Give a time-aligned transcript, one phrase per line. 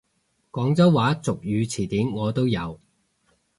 [0.49, 2.79] 廣州話俗語詞典我都有！